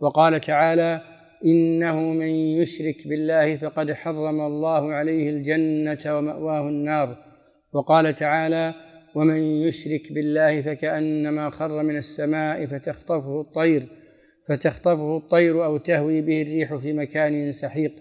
وقال 0.00 0.40
تعالى 0.40 1.00
إنه 1.46 2.00
من 2.00 2.30
يشرك 2.60 3.08
بالله 3.08 3.56
فقد 3.56 3.92
حرم 3.92 4.40
الله 4.40 4.92
عليه 4.92 5.30
الجنة 5.30 5.98
ومأواه 6.18 6.68
النار. 6.68 7.16
وقال 7.72 8.14
تعالى 8.14 8.74
ومن 9.14 9.36
يشرك 9.36 10.12
بالله 10.12 10.62
فكأنما 10.62 11.50
خر 11.50 11.82
من 11.82 11.96
السماء 11.96 12.66
فتخطفه 12.66 13.40
الطير 13.40 13.86
فتخطفه 14.48 15.16
الطير 15.16 15.64
أو 15.64 15.76
تهوي 15.76 16.20
به 16.20 16.42
الريح 16.42 16.74
في 16.74 16.92
مكان 16.92 17.52
سحيق. 17.52 17.92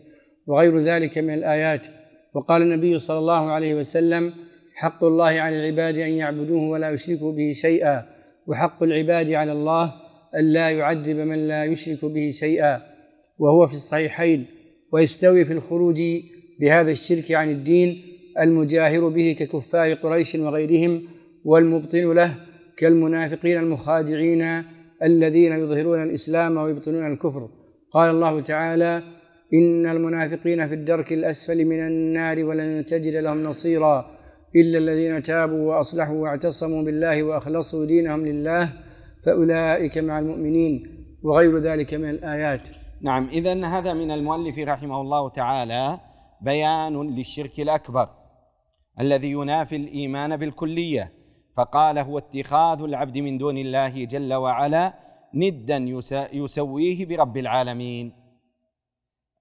وغير 0.48 0.80
ذلك 0.80 1.18
من 1.18 1.34
الآيات. 1.34 1.88
وقال 2.34 2.62
النبي 2.62 3.00
صلى 3.00 3.20
الله 3.20 3.52
عليه 3.52 3.76
وسلم 3.76 4.34
حق 4.76 5.04
الله 5.04 5.26
على 5.26 5.60
العباد 5.60 5.98
أن 5.98 6.12
يعبدوه 6.12 6.70
ولا 6.70 6.92
يشركوا 6.92 7.32
به 7.32 7.54
شيئا 7.54 8.06
وحق 8.48 8.84
العباد 8.84 9.32
على 9.32 9.52
الله 9.52 9.94
أن 10.36 10.54
لا 10.54 10.70
يعذب 10.70 11.16
من 11.16 11.48
لا 11.48 11.66
يشرك 11.66 12.06
به 12.06 12.32
شيئا. 12.32 12.82
وهو 13.40 13.68
في 13.68 13.74
الصحيحين 13.74 14.46
ويستوي 14.92 15.46
في 15.46 15.54
الخروج 15.54 16.02
بهذا 16.60 16.92
الشرك 16.92 17.32
عن 17.32 17.52
الدين 17.52 18.02
المجاهر 18.40 19.10
به 19.10 19.36
ككفار 19.40 19.94
قريش 19.94 20.36
وغيرهم 20.36 21.02
والمبطن 21.46 22.14
له 22.14 22.36
كالمنافقين 22.78 23.58
المخادعين 23.58 24.64
الذين 25.04 25.54
يظهرون 25.54 26.04
الإسلام 26.04 26.58
ويبطنون 26.58 27.12
الكفر. 27.14 27.50
قال 27.92 28.10
الله 28.10 28.42
تعالى 28.42 29.04
إن 29.54 29.86
المنافقين 29.86 30.68
في 30.68 30.74
الدرك 30.74 31.14
الأسفل 31.14 31.66
من 31.66 31.88
النار 31.88 32.44
ولن 32.44 32.86
تجد 32.86 33.14
لهم 33.14 33.44
نصيرا 33.44 34.20
إلا 34.56 34.78
الذين 34.78 35.24
تابوا 35.24 35.76
وأصلحوا 35.76 36.16
واعتصموا 36.16 36.84
بالله 36.84 37.24
وأخلصوا 37.24 37.86
دينهم 37.86 38.26
لله 38.26 38.74
فأولئك 39.26 39.98
مع 39.98 40.20
المؤمنين 40.20 41.06
وغير 41.24 41.58
ذلك 41.58 41.94
من 41.94 42.10
الآيات. 42.10 42.68
نعم 43.02 43.28
اذا 43.28 43.66
هذا 43.66 43.94
من 43.94 44.12
المؤلف 44.12 44.60
رحمه 44.60 45.02
الله 45.02 45.30
تعالى 45.30 46.00
بيان 46.42 47.16
للشرك 47.16 47.60
الأكبر 47.60 48.10
الذي 49.00 49.32
ينافي 49.32 49.76
الإيمان 49.76 50.38
بالكلية 50.38 51.12
فقال 51.58 51.98
هو 51.98 52.18
اتخاذ 52.18 52.82
العبد 52.82 53.18
من 53.18 53.38
دون 53.38 53.58
الله 53.58 54.06
جل 54.06 54.34
وعلا 54.34 54.94
ندا 55.34 55.78
يسويه 56.34 57.06
برب 57.06 57.38
العالمين 57.38 58.19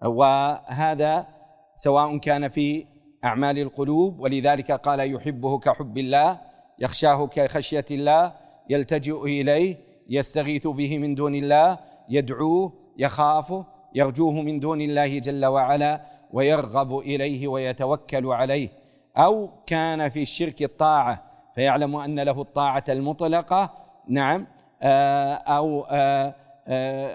وهذا 0.04 1.26
سواء 1.74 2.18
كان 2.18 2.48
في 2.48 2.86
أعمال 3.24 3.58
القلوب 3.58 4.20
ولذلك 4.20 4.72
قال 4.72 5.14
يحبه 5.14 5.58
كحب 5.58 5.98
الله 5.98 6.40
يخشاه 6.78 7.26
كخشية 7.26 7.84
الله 7.90 8.32
يلتجئ 8.70 9.24
إليه 9.24 9.76
يستغيث 10.08 10.66
به 10.66 10.98
من 10.98 11.14
دون 11.14 11.34
الله 11.34 11.78
يدعوه 12.08 12.72
يخافه 12.98 13.66
يرجوه 13.94 14.32
من 14.32 14.60
دون 14.60 14.80
الله 14.80 15.18
جل 15.18 15.46
وعلا 15.46 16.00
ويرغب 16.32 16.98
إليه 16.98 17.48
ويتوكل 17.48 18.26
عليه. 18.26 18.68
أو 19.16 19.50
كان 19.66 20.08
في 20.08 20.22
الشرك 20.22 20.62
الطاعة 20.62 21.22
فيعلم 21.54 21.96
أن 21.96 22.20
له 22.20 22.40
الطاعة 22.40 22.84
المطلقة 22.88 23.70
نعم 24.08 24.46
آه، 24.82 25.34
أو 25.34 25.86
آه، 25.90 26.34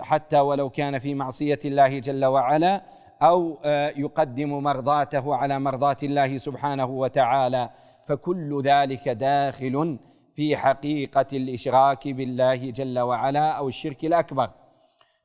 حتى 0.01 0.39
ولو 0.39 0.69
كان 0.69 0.99
في 0.99 1.15
معصية 1.15 1.59
الله 1.65 1.99
جل 1.99 2.25
وعلا 2.25 2.81
أو 3.21 3.59
يقدم 3.97 4.63
مرضاته 4.63 5.35
على 5.35 5.59
مرضاة 5.59 5.97
الله 6.03 6.37
سبحانه 6.37 6.85
وتعالى. 6.85 7.69
فكل 8.07 8.61
ذلك 8.61 9.09
داخل 9.09 9.99
في 10.35 10.57
حقيقة 10.57 11.25
الإشراك 11.33 12.07
بالله 12.07 12.71
جل 12.71 12.99
وعلا 12.99 13.51
أو 13.51 13.67
الشرك 13.67 14.05
الأكبر. 14.05 14.49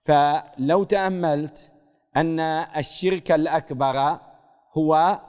فلو 0.04 0.84
تأملت 0.84 1.72
أن 2.16 2.40
الشرك 2.76 3.32
الأكبر 3.32 4.18
هو 4.78 5.20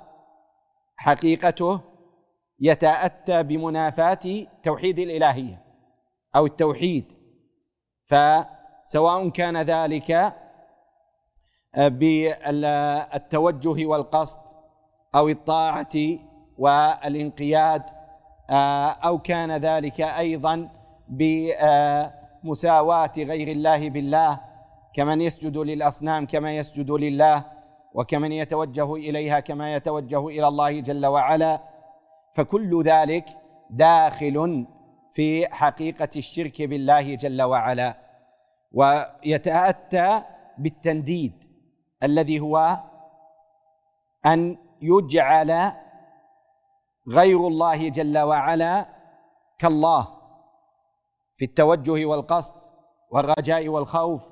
حقيقته 0.97 1.81
يتأتى 2.59 3.43
بمنافاة 3.43 4.45
توحيد 4.63 4.99
الإلهية 4.99 5.63
أو 6.35 6.45
التوحيد 6.45 7.05
فسواء 8.89 9.29
كان 9.29 9.57
ذلك 9.57 10.33
بالتوجه 11.77 13.85
والقصد 13.85 14.39
أو 15.15 15.29
الطاعة 15.29 15.95
والانقياد 16.57 17.83
أو 19.03 19.19
كان 19.19 19.51
ذلك 19.51 20.01
أيضا 20.01 20.69
بمساواة 21.07 23.11
غير 23.17 23.47
الله 23.47 23.89
بالله 23.89 24.39
كمن 24.93 25.21
يسجد 25.21 25.57
للأصنام 25.57 26.25
كما 26.25 26.55
يسجد 26.55 26.91
لله 26.91 27.45
وكمن 27.93 28.31
يتوجه 28.31 28.95
إليها 28.95 29.39
كما 29.39 29.75
يتوجه 29.75 30.27
إلى 30.27 30.47
الله 30.47 30.79
جل 30.79 31.05
وعلا. 31.05 31.61
فكل 32.33 32.83
ذلك 32.83 33.25
داخل 33.69 34.65
في 35.11 35.53
حقيقة 35.53 36.09
الشرك 36.15 36.61
بالله 36.61 37.15
جل 37.15 37.41
وعلا. 37.41 38.08
ويتأتى 38.71 40.23
بالتنديد 40.57 41.43
الذي 42.03 42.39
هو 42.39 42.77
أن 44.25 44.57
يجعل 44.81 45.71
غير 47.07 47.47
الله 47.47 47.89
جل 47.89 48.17
وعلا 48.17 48.85
كالله 49.59 50.07
في 51.35 51.45
التوجه 51.45 52.05
والقصد 52.05 52.53
والرجاء 53.11 53.67
والخوف 53.67 54.27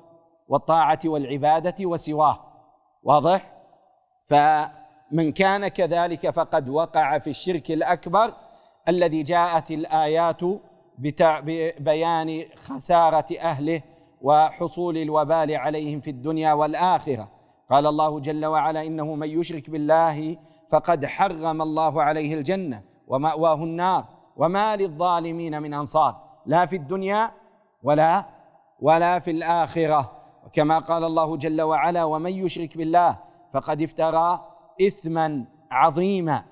والطاعة 0.48 0.98
والعبادة 1.04 1.86
وسواه. 1.86 2.44
واضح؟ 3.02 3.52
فمن 4.26 5.32
كان 5.32 5.68
كذلك 5.68 6.30
فقد 6.30 6.68
وقع 6.68 7.18
في 7.18 7.30
الشرك 7.30 7.70
الأكبر 7.70 8.34
الذي 8.88 9.22
جاءت 9.22 9.70
الآيات 9.70 10.40
ببيان 10.98 12.44
خسارة 12.56 13.26
أهله 13.40 13.82
وحصول 14.20 14.96
الوبال 14.96 15.56
عليهم 15.56 16.00
في 16.00 16.10
الدنيا 16.10 16.52
والآخرة. 16.52 17.28
قال 17.70 17.86
الله 17.86 18.20
جل 18.20 18.46
وعلا 18.46 18.86
إنه 18.86 19.14
من 19.14 19.28
يشرك 19.28 19.70
بالله 19.70 20.36
فقد 20.70 21.06
حرم 21.06 21.62
الله 21.62 22.02
عليه 22.02 22.34
الجنة 22.34 22.82
ومأواه 23.06 23.54
النار. 23.54 24.04
وما 24.36 24.76
للظالمين 24.76 25.62
من 25.62 25.74
أنصار. 25.74 26.16
لا 26.46 26.66
في 26.66 26.76
الدنيا 26.76 27.30
ولا 27.82 28.26
ولا 28.80 29.18
في 29.18 29.30
الآخرة. 29.30 30.12
كما 30.52 30.78
قال 30.78 31.04
الله 31.04 31.36
جل 31.36 31.62
وعلا 31.62 32.04
ومن 32.04 32.32
يشرك 32.32 32.76
بالله 32.76 33.18
فقد 33.54 33.82
افترى 33.82 34.44
إثما 34.86 35.44
عظيما. 35.70 36.44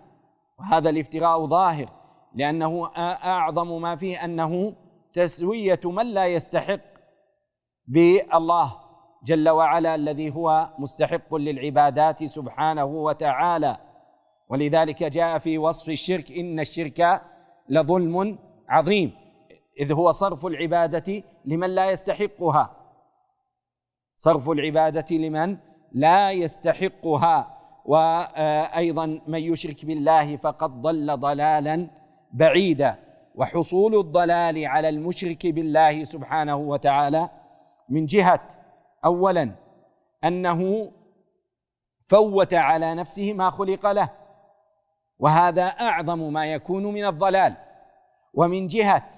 وهذا 0.59 0.91
الافتراء 0.91 1.47
ظاهر 1.47 1.89
لأنه 2.35 2.91
أعظم 3.25 3.83
ما 3.83 3.97
فيه 3.97 4.25
أنه 4.25 4.75
تسوية 5.13 5.81
من 5.85 6.07
لا 6.07 6.27
يستحق. 6.27 6.96
بالله 7.87 8.77
جل 9.25 9.49
وعلا 9.49 9.95
الذي 9.95 10.35
هو 10.35 10.69
مستحق 10.79 11.35
للعبادات 11.35 12.25
سبحانه 12.25 12.85
وتعالى. 12.85 13.77
ولذلك 14.49 15.03
جاء 15.03 15.39
في 15.39 15.59
وصف 15.59 15.89
الشرك 15.89 16.33
إن 16.33 16.61
الشرك 16.61 17.23
لظلم 17.69 18.39
عظيم. 18.69 19.13
إذ 19.81 19.93
هو 19.93 20.13
صرف 20.13 20.47
العبادة 20.47 21.23
لمن 21.45 21.71
لا 21.71 21.91
يستحقها. 21.91 22.77
صرف 24.17 24.51
العبادة 24.51 25.17
لمن 25.17 25.57
لا 25.93 26.31
يستحقها. 26.31 27.57
وأيضا 27.85 29.21
من 29.27 29.39
يشرك 29.39 29.85
بالله 29.85 30.37
فقد 30.37 30.83
ضل 30.83 31.17
ضلالا 31.17 31.91
بعيدا. 32.33 32.99
وحصول 33.35 34.01
الضلال 34.01 34.67
على 34.67 34.89
المشرك 34.89 35.47
بالله 35.47 36.05
سبحانه 36.05 36.57
وتعالى 36.57 37.31
من 37.89 38.07
جهة 38.07 38.49
اولا 39.05 39.55
أنه 40.25 40.93
فوت 42.07 42.55
على 42.55 42.95
نفسه 42.95 43.33
ما 43.33 43.51
خلق 43.51 43.93
له 43.93 44.11
وهذا 45.19 45.65
أعظم 45.65 46.33
ما 46.33 46.47
يكون 46.53 46.85
من 46.87 47.05
الضلال. 47.05 47.57
ومن 48.35 48.67
جهة 48.67 49.11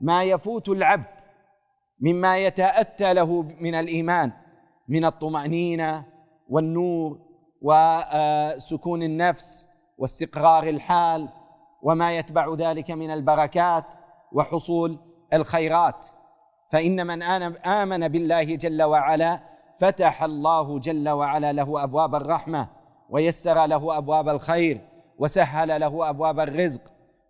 ما 0.00 0.24
يفوت 0.24 0.68
العبد 0.68 1.20
مما 2.00 2.38
يتأتى 2.38 3.14
له 3.14 3.42
من 3.42 3.74
الإيمان 3.74 4.32
من 4.88 5.04
الطمأنينة 5.04 6.06
والنور 6.48 7.18
وسكون 7.62 9.02
النفس 9.02 9.66
واستقرار 9.98 10.62
الحال 10.62 11.28
وما 11.82 12.16
يتبع 12.16 12.54
ذلك 12.54 12.90
من 12.90 13.10
البركات 13.10 13.84
وحصول 14.32 14.98
الخيرات. 15.32 16.06
فإن 16.74 17.06
من 17.06 17.22
آمن 17.66 18.08
بالله 18.08 18.44
جل 18.44 18.82
وعلا 18.82 19.40
فتح 19.78 20.22
الله 20.22 20.78
جل 20.78 21.08
وعلا 21.08 21.52
له 21.52 21.84
أبواب 21.84 22.14
الرحمة 22.14 22.68
ويسر 23.10 23.66
له 23.66 23.98
أبواب 23.98 24.28
الخير 24.28 24.80
وسهل 25.18 25.80
له 25.80 26.10
أبواب 26.10 26.40
الرزق 26.40 26.80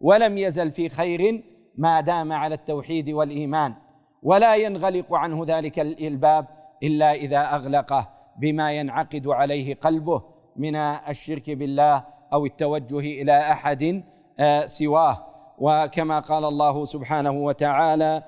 ولم 0.01 0.39
يزل 0.39 0.71
في 0.71 0.89
خير 0.89 1.45
ما 1.79 2.01
دام 2.01 2.33
على 2.33 2.55
التوحيد 2.55 3.11
والإيمان. 3.11 3.75
ولا 4.23 4.57
ينغلق 4.57 5.15
عنه 5.15 5.45
ذلك 5.47 5.79
الباب 5.79 6.47
إلا 6.83 7.13
إذا 7.13 7.55
أغلقه 7.55 8.09
بما 8.39 8.73
ينعقد 8.73 9.27
عليه 9.27 9.75
قلبه 9.75 10.23
من 10.57 10.77
الشرك 10.77 11.51
بالله 11.51 12.05
أو 12.33 12.47
التوجه 12.47 13.23
إلى 13.23 13.39
أحد 13.39 14.05
آه، 14.39 14.67
سواه. 14.67 15.27
وكما 15.59 16.19
قال 16.21 16.45
الله 16.45 16.85
سبحانه 16.85 17.31
وتعالى 17.31 18.23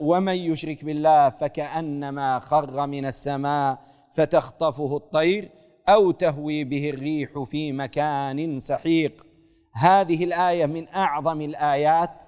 ومن 0.00 0.34
يشرك 0.34 0.84
بالله 0.84 1.30
فكأنما 1.30 2.38
خر 2.38 2.86
من 2.86 3.06
السماء 3.06 3.78
فتخطفه 4.14 4.96
الطير 4.96 5.50
أو 5.88 6.10
تهوي 6.10 6.64
به 6.64 6.90
الريح 6.90 7.42
في 7.50 7.72
مكان 7.72 8.58
سحيق. 8.58 9.26
هذه 9.74 10.24
الآية 10.24 10.66
من 10.66 10.88
أعظم 10.88 11.40
الآيات 11.40 12.24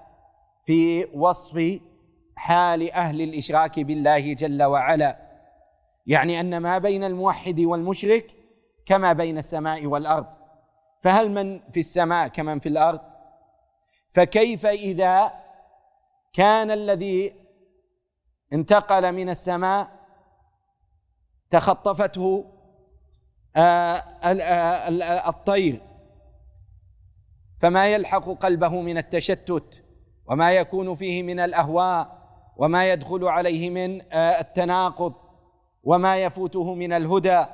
في 0.64 1.04
وصف 1.04 1.80
حال 2.36 2.92
أهل 2.92 3.22
الإشراك 3.22 3.80
بالله 3.80 4.32
جل 4.32 4.62
وعلا. 4.62 5.18
يعني 6.06 6.40
أن 6.40 6.58
ما 6.58 6.78
بين 6.78 7.04
الموحد 7.04 7.60
والمشرك 7.60 8.26
كما 8.86 9.12
بين 9.12 9.38
السماء 9.38 9.86
والأرض. 9.86 10.26
فهل 11.02 11.30
من 11.30 11.60
في 11.70 11.80
السماء 11.80 12.28
كمن 12.28 12.58
في 12.58 12.68
الأرض؟ 12.68 13.00
فكيف 14.14 14.66
إذا 14.66 15.41
كان 16.32 16.70
الذي 16.70 17.32
انتقل 18.52 19.12
من 19.12 19.28
السماء 19.28 19.90
تخطفته 21.50 22.44
آه، 23.56 23.60
آه، 23.60 25.28
الطير. 25.28 25.82
فما 27.60 27.86
يلحق 27.92 28.30
قلبه 28.30 28.80
من 28.80 28.98
التشتت 28.98 29.84
وما 30.26 30.52
يكون 30.52 30.94
فيه 30.94 31.22
من 31.22 31.40
الأهواء 31.40 32.22
وما 32.56 32.92
يدخل 32.92 33.24
عليه 33.24 33.70
من 33.70 34.12
آه، 34.12 34.40
التناقض 34.40 35.14
وما 35.84 36.16
يفوته 36.16 36.74
من 36.74 36.92
الهدى. 36.92 37.44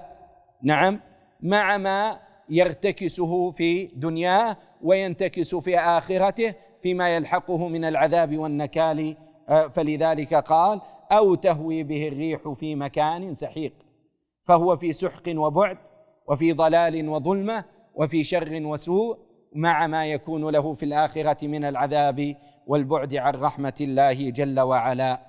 نعم 0.62 1.00
مع 1.40 1.76
ما 1.76 2.20
يرتكسه 2.48 3.50
في 3.50 3.86
دنياه 3.86 4.56
وينتكس 4.82 5.54
في 5.54 5.78
آخرته 5.78 6.54
فيما 6.82 7.08
يلحقه 7.08 7.68
من 7.68 7.84
العذاب 7.84 8.38
والنكال 8.38 9.16
فلذلك 9.72 10.34
قال 10.34 10.80
أو 11.12 11.34
تهوي 11.34 11.82
به 11.82 12.08
الريح 12.08 12.48
في 12.48 12.74
مكان 12.74 13.34
سحيق. 13.34 13.72
فهو 14.44 14.76
في 14.76 14.92
سحق 14.92 15.22
وبعد 15.28 15.78
وفي 16.28 16.52
ضلال 16.52 17.08
وظلمة 17.08 17.64
وفي 17.94 18.24
شر 18.24 18.60
وسوء 18.62 19.18
مع 19.54 19.86
ما 19.86 20.06
يكون 20.06 20.50
له 20.50 20.74
في 20.74 20.82
الآخرة 20.82 21.46
من 21.46 21.64
العذاب 21.64 22.36
والبعد 22.66 23.14
عن 23.14 23.34
رحمة 23.34 23.74
الله 23.80 24.30
جل 24.30 24.60
وعلا. 24.60 25.20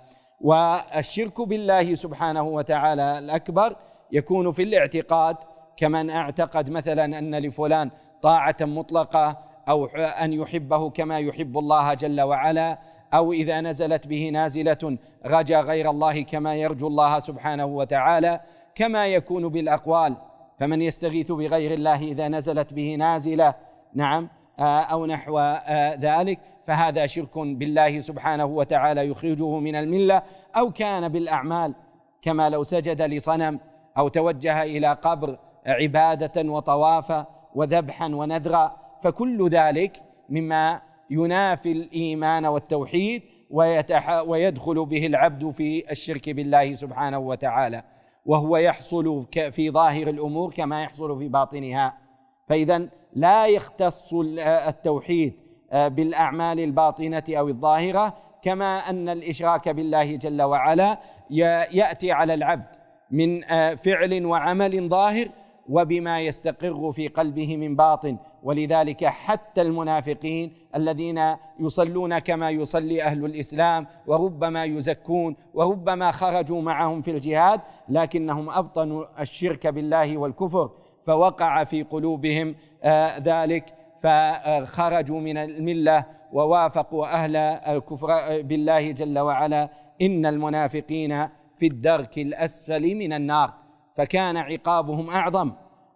والشرك 0.41 1.41
بالله 1.41 1.95
سبحانه 1.95 2.43
وتعالى 2.43 3.19
الأكبر 3.19 3.75
يكون 4.11 4.51
في 4.51 4.63
الاعتقاد 4.63 5.35
كمن 5.77 6.09
اعتقد 6.09 6.69
مثلا 6.69 7.19
أن 7.19 7.35
لفلان 7.35 7.91
طاعة 8.21 8.55
مطلقة 8.61 9.48
أو 9.69 9.85
أن 9.95 10.33
يحبه 10.33 10.89
كما 10.89 11.19
يحب 11.19 11.57
الله 11.57 11.93
جل 11.93 12.21
وعلا 12.21 12.79
أو 13.13 13.33
إذا 13.33 13.61
نزلت 13.61 14.07
به 14.07 14.29
نازلة 14.29 14.97
رجا 15.25 15.59
غير 15.59 15.89
الله 15.89 16.21
كما 16.21 16.55
يرجو 16.55 16.87
الله 16.87 17.19
سبحانه 17.19 17.65
وتعالى 17.65 18.39
كما 18.75 19.07
يكون 19.07 19.49
بالأقوال. 19.49 20.15
فمن 20.59 20.81
يستغيث 20.81 21.31
بغير 21.31 21.73
الله 21.73 21.95
إذا 22.03 22.27
نزلت 22.27 22.73
به 22.73 22.95
نازلة 22.95 23.53
نعم 23.93 24.29
آه، 24.59 24.81
أو 24.81 25.05
نحو 25.05 25.39
آه، 25.39 25.95
ذلك 25.95 26.39
فهذا 26.67 27.05
شرك 27.05 27.37
بالله 27.37 27.99
سبحانه 27.99 28.45
وتعالى 28.45 29.07
يخرجه 29.07 29.59
من 29.59 29.75
الملة 29.75 30.21
أو 30.57 30.71
كان 30.71 31.09
بالأعمال 31.09 31.75
كما 32.21 32.49
لو 32.49 32.63
سجد 32.63 33.01
لصنم 33.01 33.59
أو 33.97 34.07
توجه 34.07 34.63
إلى 34.63 34.93
قبر 34.93 35.37
عبادة 35.65 36.49
وطوافا 36.49 37.25
وذبحا 37.55 38.05
ونذرا. 38.05 38.78
فكل 39.03 39.49
ذلك 39.49 40.03
مما 40.29 40.81
ينافي 41.09 41.71
الإيمان 41.71 42.45
والتوحيد 42.45 43.21
ويدخل 44.27 44.85
به 44.85 45.05
العبد 45.05 45.49
في 45.49 45.91
الشرك 45.91 46.29
بالله 46.29 46.73
سبحانه 46.73 47.19
وتعالى. 47.19 47.83
وهو 48.25 48.57
يحصل 48.57 49.25
في 49.51 49.71
ظاهر 49.71 50.07
الأمور 50.07 50.53
كما 50.53 50.83
يحصل 50.83 51.19
في 51.19 51.27
باطنها. 51.27 51.97
فإذا 52.47 52.89
لا 53.13 53.45
يختص 53.45 54.13
التوحيد 54.67 55.33
آه، 55.71 55.87
بالأعمال 55.87 56.59
الباطنة 56.59 57.23
أو 57.29 57.47
الظاهرة 57.47 58.17
كما 58.41 58.89
أن 58.89 59.09
الإشراك 59.09 59.69
بالله 59.69 60.15
جل 60.15 60.41
وعلا 60.41 60.97
يأتي 61.71 62.11
على 62.11 62.33
العبد 62.33 62.75
من 63.11 63.43
آه، 63.43 63.73
فعل 63.73 64.25
وعمل 64.25 64.89
ظاهر 64.89 65.29
وبما 65.69 66.21
يستقر 66.21 66.91
في 66.91 67.07
قلبه 67.07 67.57
من 67.57 67.75
باطن. 67.75 68.17
ولذلك 68.43 69.05
حتى 69.05 69.61
المنافقين 69.61 70.53
الذين 70.75 71.35
يصلون 71.59 72.19
كما 72.19 72.49
يصلي 72.49 73.03
أهل 73.03 73.25
الإسلام 73.25 73.87
وربما 74.07 74.65
يزكون 74.65 75.35
وربما 75.53 76.11
خرجوا 76.11 76.61
معهم 76.61 77.01
في 77.01 77.11
الجهاد 77.11 77.61
لكنهم 77.89 78.49
أبطنوا 78.49 79.21
الشرك 79.21 79.67
بالله 79.67 80.17
والكفر 80.17 80.69
فوقع 81.05 81.63
في 81.63 81.83
قلوبهم 81.83 82.55
آه، 82.83 83.17
ذلك 83.17 83.73
فخرجوا 84.01 85.19
من 85.19 85.37
الملة 85.37 86.05
ووافقوا 86.33 87.13
أهل 87.13 87.35
الكفر 87.35 88.07
بالله 88.41 88.91
جل 88.91 89.19
وعلا. 89.19 89.69
إن 90.01 90.25
المنافقين 90.25 91.27
في 91.57 91.67
الدرك 91.67 92.17
الأسفل 92.17 92.95
من 92.95 93.13
النار. 93.13 93.53
فكان 93.99 94.37
عقابهم 94.37 95.09
أعظم 95.09 95.51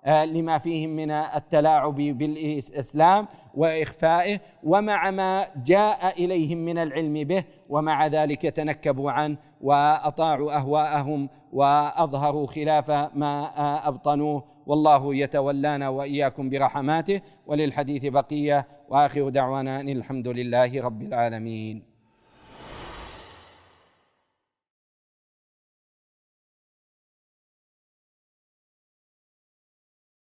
آه، 0.05 0.25
لما 0.25 0.57
فيهم 0.57 0.89
من 0.89 1.11
التلاعب 1.11 1.95
بالإسلام 1.95 3.27
وإخفائه 3.53 4.39
ومع 4.63 5.11
ما 5.11 5.45
جاء 5.65 6.23
إليهم 6.25 6.57
من 6.57 6.77
العلم 6.77 7.13
به 7.13 7.43
ومع 7.69 8.07
ذلك 8.07 8.41
تنكبوا 8.41 9.11
عنه 9.11 9.37
وأطاعوا 9.61 10.55
أهواءهم 10.55 11.29
وأظهروا 11.53 12.47
خلاف 12.47 12.91
ما 12.91 13.57
آه، 13.57 13.87
أبطنوه. 13.87 14.43
والله 14.65 15.15
يتولانا 15.15 15.89
وإياكم 15.89 16.49
برحماته. 16.49 17.21
وللحديث 17.47 18.05
بقية 18.05 18.67
وآخر 18.89 19.29
دعوانا 19.29 19.79
أن 19.79 19.89
الحمد 19.89 20.27
لله 20.27 20.81
رب 20.81 21.01
العالمين. 21.01 21.92